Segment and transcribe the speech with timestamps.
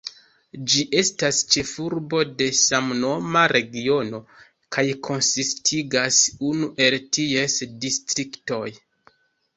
[0.75, 4.21] Ĝi estas ĉefurbo de samnoma regiono
[4.77, 8.67] kaj konsistigas unu el ties distriktoj.